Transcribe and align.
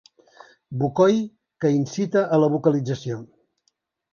Bocoi 0.83 1.19
que 1.65 1.71
incita 1.75 2.25
a 2.25 2.41
la 2.45 2.51
vocalització. 2.55 3.21